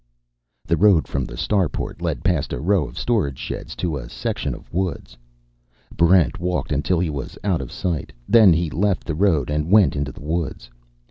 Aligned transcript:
The 0.65 0.77
road 0.77 1.07
from 1.07 1.25
the 1.25 1.37
starport 1.37 2.01
led 2.01 2.23
past 2.23 2.53
a 2.53 2.59
row 2.59 2.87
of 2.87 2.97
storage 2.97 3.37
sheds 3.37 3.75
to 3.75 3.97
a 3.97 4.09
section 4.09 4.55
of 4.55 4.73
woods. 4.73 5.15
Barrent 5.95 6.39
walked 6.39 6.71
until 6.71 6.99
he 6.99 7.11
was 7.11 7.37
out 7.43 7.61
of 7.61 7.71
sight. 7.71 8.11
Then 8.27 8.51
he 8.51 8.71
left 8.71 9.03
the 9.05 9.13
road 9.13 9.51
and 9.51 9.69
went 9.69 9.95
into 9.95 10.11
the 10.11 10.23
woods. 10.23 10.71